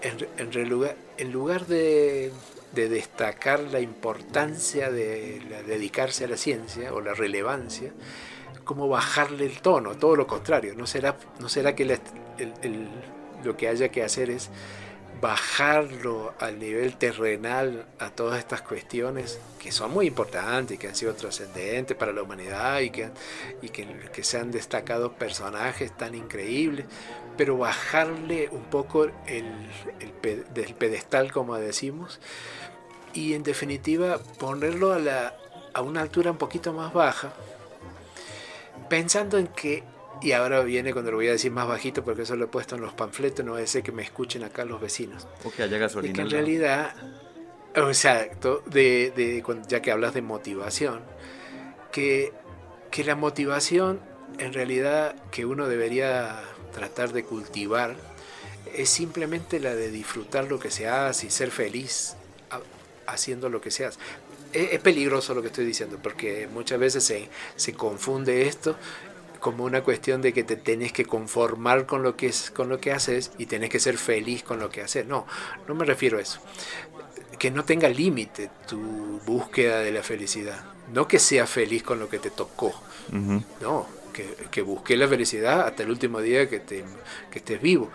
[0.02, 2.30] en, en, en lugar de
[2.72, 7.92] de destacar la importancia de dedicarse a la ciencia o la relevancia,
[8.64, 11.98] como bajarle el tono, todo lo contrario, no será, no será que
[13.44, 14.50] lo que haya que hacer es
[15.20, 21.14] bajarlo al nivel terrenal a todas estas cuestiones que son muy importantes, que han sido
[21.14, 23.10] trascendentes para la humanidad y que,
[23.60, 26.86] y que, que se han destacado personajes tan increíbles,
[27.36, 32.20] pero bajarle un poco el, el, del pedestal, como decimos,
[33.14, 35.36] y en definitiva ponerlo a, la,
[35.74, 37.32] a una altura un poquito más baja,
[38.88, 39.84] pensando en que,
[40.22, 42.74] y ahora viene cuando lo voy a decir más bajito porque eso lo he puesto
[42.74, 45.26] en los panfletos, no es que me escuchen acá los vecinos.
[45.44, 46.10] O que haya gasolina.
[46.10, 46.94] Y que en realidad,
[47.74, 51.00] exacto, de, de, ya que hablas de motivación,
[51.92, 52.32] que,
[52.90, 54.00] que la motivación
[54.38, 56.42] en realidad que uno debería
[56.72, 57.96] tratar de cultivar
[58.74, 62.14] es simplemente la de disfrutar lo que se hace y ser feliz
[63.12, 63.98] haciendo lo que seas.
[64.52, 68.76] Es, peligroso lo que estoy diciendo, porque muchas veces se, se confunde esto
[69.40, 72.78] como una cuestión de que te tenés que conformar con lo que es con lo
[72.78, 75.06] que haces y tenés que ser feliz con lo que haces.
[75.06, 75.26] No,
[75.66, 76.40] no me refiero a eso.
[77.38, 78.78] Que no tenga límite tu
[79.26, 80.62] búsqueda de la felicidad.
[80.92, 82.74] No que seas feliz con lo que te tocó.
[83.60, 86.84] No, que, que busques la felicidad hasta el último día que, te,
[87.30, 87.90] que estés vivo.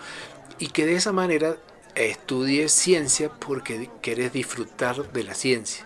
[0.57, 1.57] Y que de esa manera
[1.95, 5.85] estudies ciencia porque querés disfrutar de la ciencia.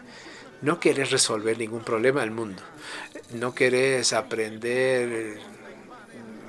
[0.61, 2.61] No querés resolver ningún problema del mundo.
[3.31, 5.39] No querés aprender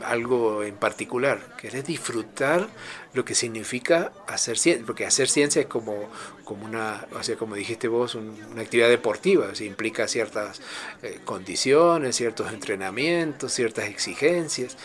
[0.04, 1.56] algo en particular.
[1.56, 2.68] Querés disfrutar
[3.12, 4.84] lo que significa hacer ciencia.
[4.86, 6.10] Porque hacer ciencia es como,
[6.44, 9.52] como una, o sea, como dijiste vos, una actividad deportiva.
[9.60, 10.60] implica ciertas
[11.02, 14.76] eh, condiciones, ciertos entrenamientos, ciertas exigencias.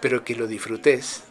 [0.00, 1.22] Pero que lo disfrutes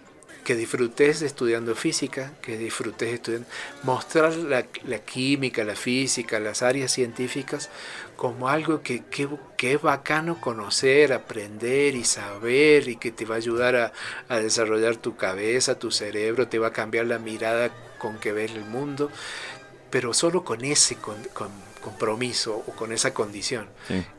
[0.47, 3.49] que disfrutes estudiando física, que disfrutes estudiando,
[3.83, 4.63] mostrar la,
[4.99, 7.69] química, la física, las áreas científicas
[8.15, 9.03] como algo que,
[9.57, 13.93] que, es bacano conocer, aprender y saber y que te va a ayudar a,
[14.29, 18.53] a, desarrollar tu cabeza, tu cerebro, te va a cambiar la mirada con que ves
[18.53, 19.12] el mundo,
[19.89, 21.17] pero solo con ese con,
[21.81, 23.67] compromiso o con esa condición,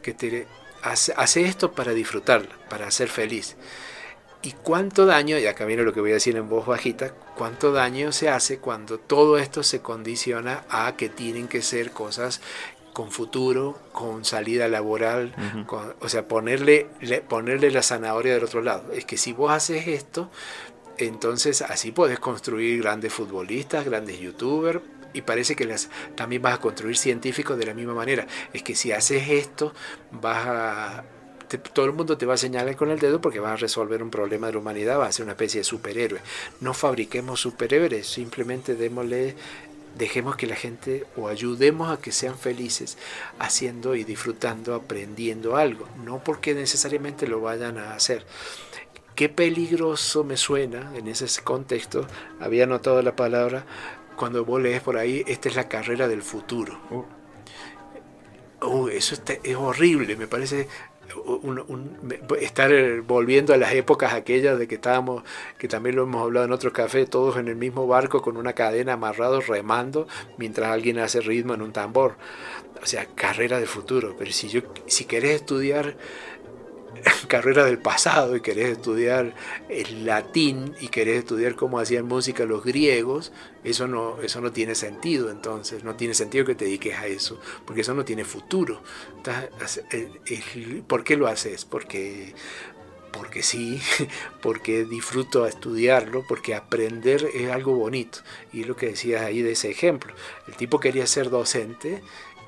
[0.03, 0.47] que te
[0.83, 3.57] hace, hace esto para disfrutarla, para ser feliz.
[4.41, 7.73] ¿Y cuánto daño, y acá viene lo que voy a decir en voz bajita, cuánto
[7.73, 12.41] daño se hace cuando todo esto se condiciona a que tienen que ser cosas
[12.93, 15.35] con futuro, con salida laboral,
[16.01, 16.89] o sea, ponerle,
[17.29, 18.93] ponerle la zanahoria del otro lado.
[18.93, 20.31] Es que si vos haces esto,
[20.99, 24.81] entonces así podés construir grandes futbolistas, grandes youtubers,
[25.13, 28.27] y parece que las, también vas a construir científicos de la misma manera.
[28.53, 29.73] Es que si haces esto,
[30.11, 31.05] vas a
[31.57, 34.11] todo el mundo te va a señalar con el dedo porque vas a resolver un
[34.11, 36.21] problema de la humanidad, vas a ser una especie de superhéroe.
[36.61, 39.35] No fabriquemos superhéroes, simplemente démosle,
[39.97, 42.99] dejemos que la gente o ayudemos a que sean felices
[43.39, 48.27] haciendo y disfrutando, aprendiendo algo, no porque necesariamente lo vayan a hacer.
[49.15, 52.07] Qué peligroso me suena en ese contexto,
[52.39, 53.65] había notado la palabra,
[54.17, 56.79] cuando vos lees por ahí, esta es la carrera del futuro.
[58.61, 60.69] Uh, eso es horrible, me parece
[62.41, 62.71] estar
[63.03, 65.23] volviendo a las épocas aquellas de que estábamos,
[65.59, 68.53] que también lo hemos hablado en otros cafés, todos en el mismo barco con una
[68.53, 72.17] cadena amarrados remando mientras alguien hace ritmo en un tambor.
[72.83, 74.15] O sea, carrera de futuro.
[74.19, 75.97] Pero si yo, si querés estudiar
[77.29, 79.35] carrera del pasado y querés estudiar
[79.69, 83.33] el latín y querés estudiar cómo hacían música los griegos,
[83.65, 87.41] eso no, eso no tiene sentido entonces, no tiene sentido que te dediques a eso,
[87.65, 88.83] porque eso no tiene futuro.
[90.87, 91.65] ¿Por qué lo haces?
[91.65, 92.35] Porque,
[93.13, 93.81] porque sí,
[94.43, 98.21] porque disfruto a estudiarlo, porque aprender es algo bonito.
[98.53, 100.15] Y lo que decías ahí de ese ejemplo,
[100.47, 102.03] el tipo quería ser docente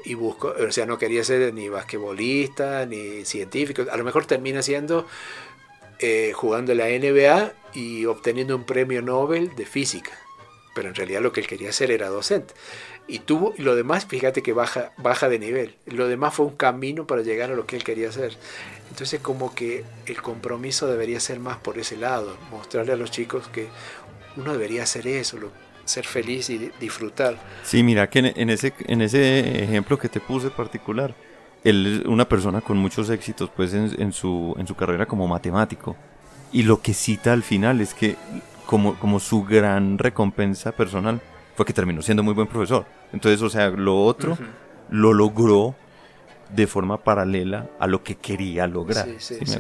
[0.05, 4.63] y busco, o sea, no quería ser ni basquetbolista, ni científico, a lo mejor termina
[4.63, 5.07] siendo
[5.99, 10.13] eh, jugando la NBA y obteniendo un premio Nobel de física,
[10.75, 12.55] pero en realidad lo que él quería hacer era docente.
[13.07, 17.07] Y tuvo, lo demás, fíjate que baja, baja de nivel, lo demás fue un camino
[17.07, 18.37] para llegar a lo que él quería hacer.
[18.89, 23.49] Entonces como que el compromiso debería ser más por ese lado, mostrarle a los chicos
[23.49, 23.69] que
[24.37, 25.39] uno debería hacer eso,
[25.91, 27.37] ser feliz y disfrutar.
[27.63, 31.15] Sí, mira que en, ese, en ese ejemplo que te puse particular,
[31.65, 35.97] él es una persona con muchos éxitos pues en, su, en su carrera como matemático.
[36.53, 38.17] Y lo que cita al final es que
[38.67, 41.21] como, como su gran recompensa personal
[41.57, 42.87] fue que terminó siendo muy buen profesor.
[43.13, 44.39] Entonces, o sea, lo otro
[44.91, 45.75] lo logró
[46.55, 49.07] de forma paralela a lo que quería lograr.
[49.19, 49.59] Sí, sí,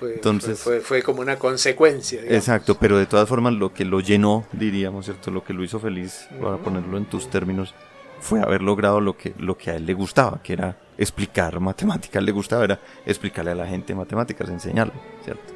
[0.00, 2.22] fue, Entonces, fue, fue, como una consecuencia.
[2.26, 5.30] Exacto, pero de todas formas lo que lo llenó, diríamos, ¿cierto?
[5.30, 7.74] Lo que lo hizo feliz, para ponerlo en tus términos,
[8.18, 12.22] fue haber logrado lo que, lo que a él le gustaba, que era explicar matemáticas,
[12.22, 15.52] le gustaba era explicarle a la gente matemáticas, enseñarlo, ¿cierto?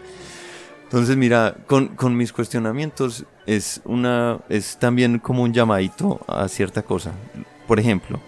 [0.83, 6.83] Entonces, mira, con, con, mis cuestionamientos es, una, es también como un llamadito a cierta
[6.83, 7.13] cosa.
[7.67, 8.21] Por ejemplo,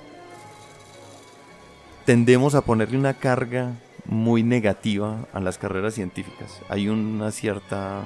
[2.06, 3.72] tendemos a ponerle una carga
[4.08, 6.60] muy negativa a las carreras científicas.
[6.68, 8.02] Hay una cierta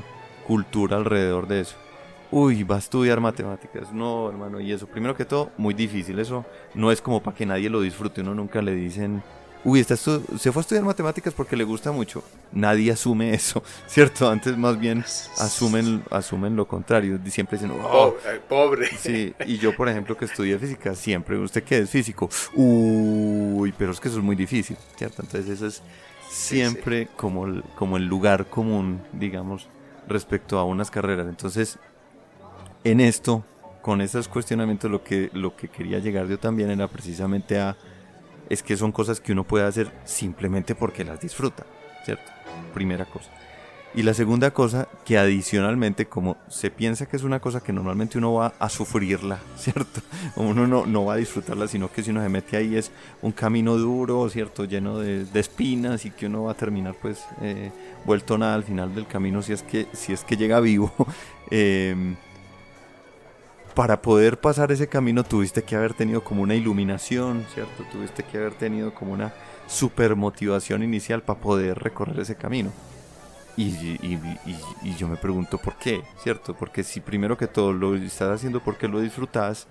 [0.46, 1.76] cultura alrededor de eso.
[2.30, 3.92] Uy, va a estudiar matemáticas.
[3.92, 6.18] No, hermano, y eso, primero que todo, muy difícil.
[6.18, 8.20] Eso no es como para que nadie lo disfrute.
[8.20, 9.22] Uno nunca le dicen,
[9.64, 12.22] uy, está se fue a estudiar matemáticas porque le gusta mucho.
[12.52, 14.28] Nadie asume eso, ¿cierto?
[14.30, 15.04] Antes más bien
[15.38, 17.18] asumen, asumen lo contrario.
[17.26, 18.14] Siempre dicen, oh,
[18.48, 18.88] pobre.
[18.96, 22.28] Sí, y yo, por ejemplo, que estudié física, siempre, ¿usted qué es físico?
[22.54, 25.22] Uy, pero es que eso es muy difícil, ¿cierto?
[25.22, 25.82] Entonces eso es
[26.30, 29.68] siempre Como, el, como el lugar común, digamos,
[30.08, 31.26] respecto a unas carreras.
[31.28, 31.78] Entonces,
[32.84, 33.44] en esto,
[33.82, 37.76] con esos cuestionamientos, lo que, lo que quería llegar yo también era precisamente a
[38.50, 41.64] es que son cosas que uno puede hacer simplemente porque las disfruta,
[42.04, 42.30] ¿cierto?
[42.74, 43.30] Primera cosa.
[43.92, 48.18] Y la segunda cosa, que adicionalmente, como se piensa que es una cosa que normalmente
[48.18, 50.00] uno va a sufrirla, ¿cierto?
[50.36, 53.32] Uno no, no va a disfrutarla, sino que si uno se mete ahí es un
[53.32, 54.64] camino duro, ¿cierto?
[54.64, 57.72] Lleno de, espinas y que uno va a terminar pues eh,
[58.04, 60.92] vuelto nada al final del camino si es que, si es que llega vivo.
[61.50, 62.14] eh,
[63.74, 67.84] para poder pasar ese camino tuviste que haber tenido como una iluminación, ¿cierto?
[67.90, 69.32] Tuviste que haber tenido como una
[69.66, 72.72] super motivación inicial para poder recorrer ese camino.
[73.56, 73.98] Y,
[74.96, 76.54] yo me pregunto por qué, ¿cierto?
[76.54, 79.66] Porque si primero que todo lo estás haciendo porque lo disfrutas,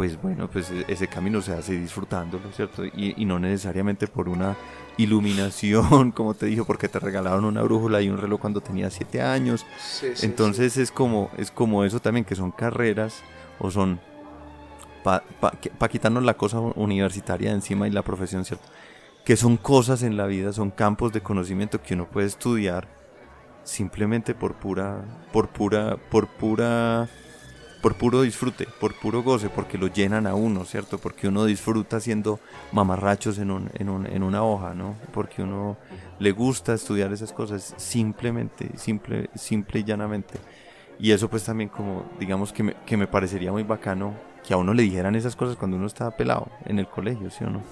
[0.00, 2.86] pues bueno, pues e, ese camino se hace disfrutándolo, ¿cierto?
[2.86, 4.56] Y, no necesariamente por una
[4.96, 9.20] iluminación, como te dijo, porque te regalaron una brújula y un reloj cuando tenías siete
[9.20, 9.66] años.
[10.22, 13.22] Entonces es como es como eso también, que son carreras
[13.58, 14.00] o son
[15.04, 18.64] para pa, quitarnos la cosa universitaria de encima y la profesión, ¿cierto?
[19.26, 22.88] Que son cosas en la vida, son campos de conocimiento que uno puede estudiar
[23.64, 27.06] simplemente por pura, por pura, por pura
[27.80, 30.98] por puro disfrute, por puro goce, porque lo llenan a uno, ¿cierto?
[30.98, 32.38] Porque uno disfruta haciendo
[32.72, 34.96] mamarrachos en, un, en, un, en una hoja, ¿no?
[35.12, 35.78] Porque uno
[36.18, 40.34] le gusta estudiar esas cosas simplemente, simple, simple y llanamente.
[40.98, 44.14] Y eso pues también como, digamos que me, que me parecería muy bacano
[44.46, 47.44] que a uno le dijeran esas cosas cuando uno está pelado en el colegio, ¿sí
[47.44, 47.62] o no?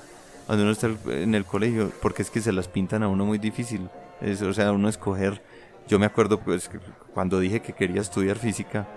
[0.47, 3.37] Cuando uno está en el colegio, porque es que se las pintan a uno muy
[3.37, 3.91] difícil.
[4.23, 5.43] Es, o sea, uno escoger,
[5.87, 6.71] yo me acuerdo pues
[7.13, 8.89] cuando dije que quería estudiar física,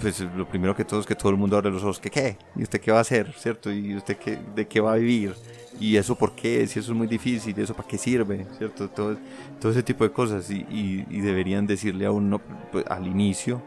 [0.00, 2.36] pues lo primero que todo es que todo el mundo abre los ojos, que qué,
[2.56, 3.72] y usted qué va a hacer, ¿cierto?
[3.72, 5.34] Y usted qué, de qué va a vivir,
[5.80, 8.88] y eso por qué, si eso es muy difícil, y eso para qué sirve, ¿cierto?
[8.88, 9.16] Todo,
[9.60, 12.40] todo ese tipo de cosas, y, y, deberían decirle a uno
[12.72, 13.62] pues, al inicio,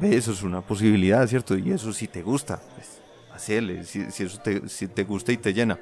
[0.00, 1.56] eso es una posibilidad, ¿cierto?
[1.56, 2.98] Y eso si te gusta, pues
[3.38, 5.78] si, si eso te, si te gusta y te llena,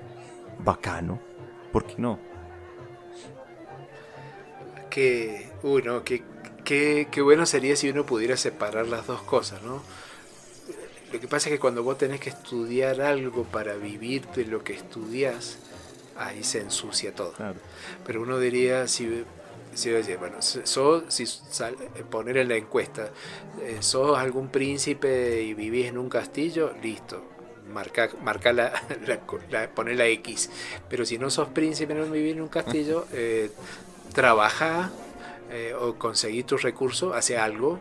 [0.65, 1.21] bacano,
[1.73, 2.19] ¿por qué no?
[4.91, 6.23] Que, uy, no, que
[6.67, 9.83] qué, bueno sería si uno pudiera separar las dos cosas, ¿no?
[11.13, 14.65] Lo que pasa es que cuando vos tenés que estudiar algo para vivir de lo
[14.65, 15.59] que estudias,
[16.17, 17.33] ahí se ensucia todo.
[18.05, 19.25] Pero uno diría, si,
[19.73, 21.25] si bueno, sos, si
[22.11, 23.11] poner en la encuesta,
[23.63, 27.23] eh, sos algún príncipe y vivís en un castillo, listo,
[27.73, 28.73] marca, marca la,
[29.51, 30.51] la, poner la X.
[30.91, 33.53] Pero si no sos príncipe y no vivís en un castillo, eh,
[34.13, 34.91] trabaja
[35.51, 37.79] eh, o conseguir tus recursos hacia algo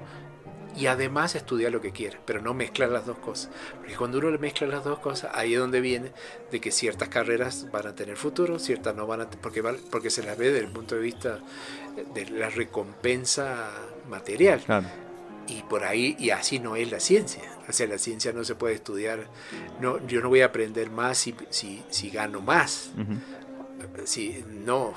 [0.77, 3.49] y además estudiar lo que quieres, pero no mezclar las dos cosas.
[3.77, 6.11] Porque cuando uno le mezcla las dos cosas, ahí es donde viene
[6.51, 10.23] de que ciertas carreras van a tener futuro, ciertas no van a porque porque se
[10.23, 11.39] las ve desde el punto de vista
[12.13, 13.71] de la recompensa
[14.09, 14.61] material.
[15.47, 17.43] Y por ahí, y así no es la ciencia.
[17.69, 19.27] O sea, la ciencia no se puede estudiar.
[19.79, 22.91] No, yo no voy a aprender más si, si, si gano más.
[24.05, 24.95] Si, no,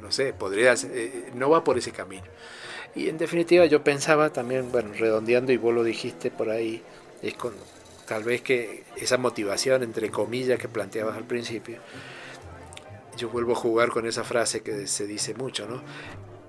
[0.00, 2.26] no sé, podría, eh, no va por ese camino.
[2.94, 6.82] Y en definitiva yo pensaba también, bueno, redondeando y vos lo dijiste por ahí,
[7.22, 7.52] es con
[8.06, 11.78] tal vez que esa motivación, entre comillas, que planteabas al principio,
[13.16, 15.82] yo vuelvo a jugar con esa frase que se dice mucho, ¿no?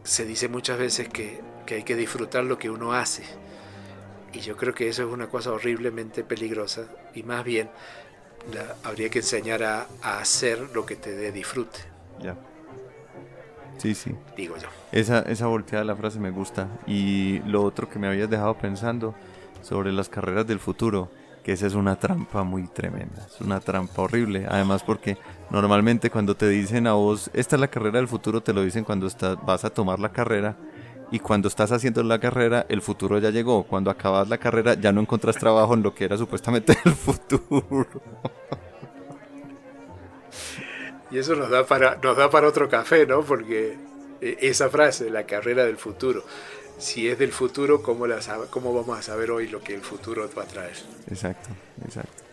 [0.04, 3.24] Se dice muchas veces que, que hay que disfrutar lo que uno hace.
[4.34, 7.70] Y yo creo que eso es una cosa horriblemente peligrosa y más bien
[8.84, 11.80] habría que enseñar a, a, hacer lo que te dé disfrute.
[12.22, 12.36] Ya.
[13.82, 14.12] Sí, sí.
[14.38, 14.68] Digo yo.
[14.92, 16.68] Esa, esa volteada de la frase me gusta.
[16.86, 19.16] Y lo otro que me habías dejado pensando
[19.64, 21.10] sobre las carreras del futuro,
[21.44, 24.46] que esa es una trampa muy tremenda, es una trampa horrible.
[24.48, 25.18] Además porque
[25.50, 28.84] normalmente cuando te dicen a vos, esta es la carrera del futuro, te lo dicen
[28.84, 30.58] cuando estás, vas a tomar la carrera.
[31.10, 33.64] Y cuando estás haciendo la carrera, el futuro ya llegó.
[33.64, 37.88] Cuando acabas la carrera, ya no encontrás trabajo en lo que era supuestamente el futuro.
[41.12, 43.24] Y eso nos da para, nos da para otro café, ¿no?
[43.24, 43.76] Porque
[44.22, 46.24] e, esa frase, la carrera del futuro,
[46.78, 50.30] si es del futuro, ¿cómo, la, cómo vamos a saber hoy lo que el futuro
[50.36, 50.76] va a traer?
[51.10, 51.50] Exacto,
[51.84, 52.24] exacto.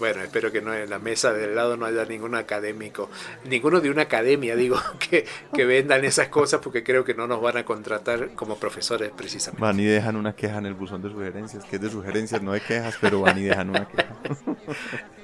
[0.00, 3.08] bueno, espero que no en la mesa del lado no haya ningún académico,
[3.44, 4.80] ninguno de una academia, digo,
[5.10, 9.12] que, que vendan esas cosas porque creo que no nos van a contratar como profesores
[9.16, 9.62] precisamente.
[9.62, 12.52] Van y dejan una queja en el buzón de sugerencias, que es de sugerencias, no
[12.52, 14.16] de quejas, pero van y dejan una queja.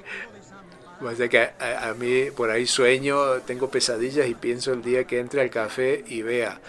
[1.04, 5.18] O sea que a, mí por ahí sueño, tengo pesadillas y pienso el día que
[5.18, 6.60] entre al café y vea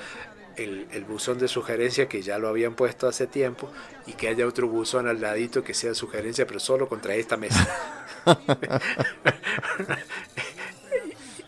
[0.55, 3.69] el, buzón de sugerencia que ya lo habían puesto hace tiempo
[4.07, 7.67] y que haya otro buzón al ladito que sea sugerencia, pero solo contra esta mesa.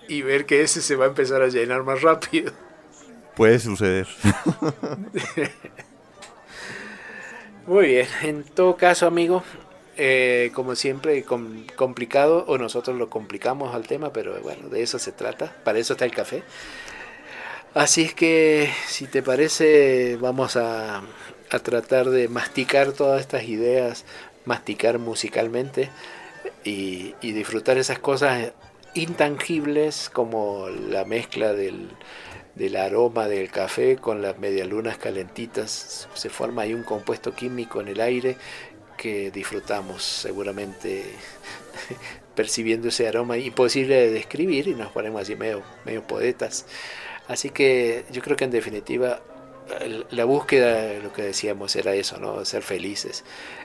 [0.08, 2.54] y ver que ese se va a empezar a llenar más rápido.
[3.36, 4.08] Puede suceder.
[7.68, 9.44] Muy bien, en todo caso, amigo,
[9.98, 11.24] eh, como siempre,
[11.76, 15.94] complicado, o nosotros lo complicamos al tema, pero bueno, de eso se trata, para eso
[15.94, 16.44] está el café.
[17.74, 21.02] Así es que, si te parece, vamos a,
[21.50, 24.06] a tratar de masticar todas estas ideas,
[24.46, 25.90] masticar musicalmente
[26.64, 28.54] y, y disfrutar esas cosas
[28.94, 31.90] intangibles como la mezcla del,
[32.56, 36.08] del aroma del café con las medialunas calentitas.
[36.14, 38.38] Se forma ahí un compuesto químico en el aire
[38.98, 41.06] que disfrutamos seguramente
[42.36, 46.66] percibiendo ese aroma imposible de describir y nos ponemos así medio, medio poetas.
[47.28, 49.22] Así que yo creo que en definitiva
[50.12, 52.46] la búsqueda, lo que decíamos, era eso, ¿no?
[52.46, 53.24] Ser felices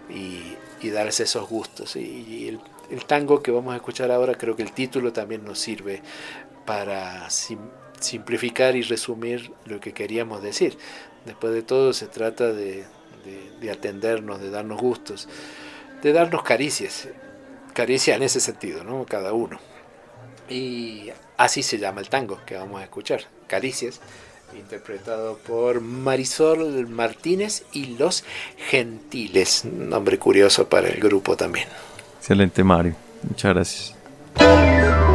[0.08, 0.56] y,
[0.90, 1.96] darse esos gustos.
[1.96, 2.60] Y, el,
[2.90, 6.02] el, tango que vamos a escuchar ahora, creo que el título también nos sirve
[6.64, 7.28] para
[8.00, 10.78] simplificar y resumir lo que queríamos decir.
[11.26, 12.84] Después de todo se trata de,
[13.24, 15.28] de, atendernos, de darnos gustos,
[16.02, 17.08] de darnos caricias,
[17.72, 19.04] caricias en ese sentido, ¿no?
[19.06, 19.58] Cada uno.
[20.48, 24.00] Y así se llama el tango que vamos a escuchar, Caricias,
[24.58, 28.24] interpretado por Marisol Martínez y Los
[28.68, 31.68] Gentiles, nombre curioso para el grupo también.
[32.18, 35.09] Excelente Mario, muchas gracias.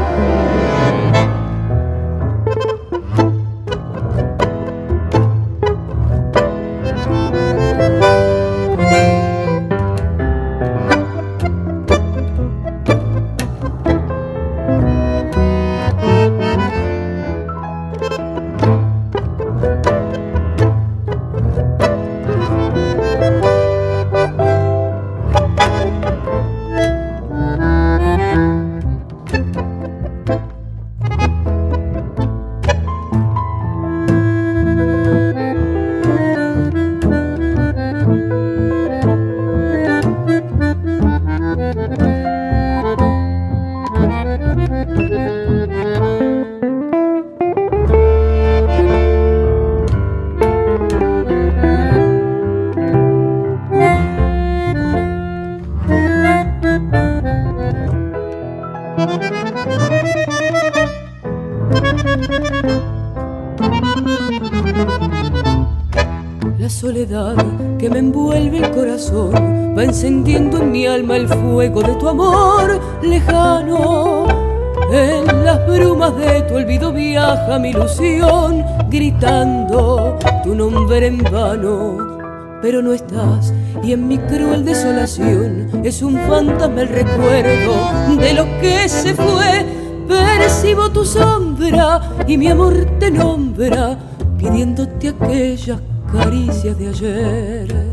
[83.95, 89.65] En mi cruel desolación es un fantasma el recuerdo de lo que se fue.
[90.05, 93.97] Percibo tu sombra y mi amor te nombra,
[94.37, 95.79] pidiéndote aquellas
[96.11, 97.91] caricias de ayer.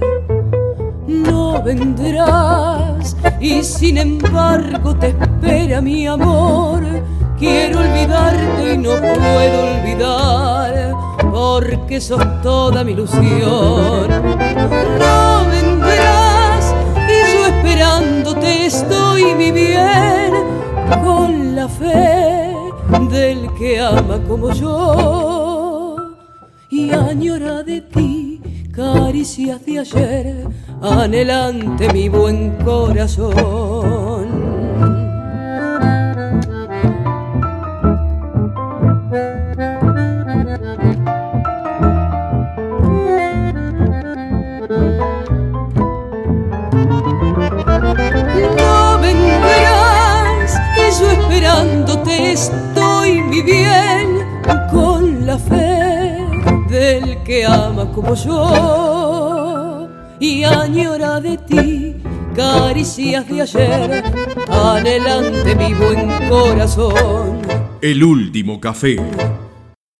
[1.06, 6.82] No vendrás y sin embargo te espera mi amor.
[7.38, 10.94] Quiero olvidarte y no puedo olvidar
[11.32, 14.08] porque sos toda mi ilusión.
[14.98, 15.71] No
[17.72, 20.32] esperándote estoy mi bien
[21.02, 22.54] con la fe
[23.10, 25.96] del que ama como yo
[26.68, 28.40] y añora de ti
[28.72, 30.48] caricias de ayer,
[30.82, 34.01] anhelante mi buen corazón.
[52.32, 54.24] Estoy mi bien
[54.70, 56.16] con la fe
[56.68, 61.96] del que ama como yo y añora de ti
[62.34, 64.04] caricias de ayer,
[64.48, 67.38] anhelante mi buen corazón.
[67.82, 68.96] El último café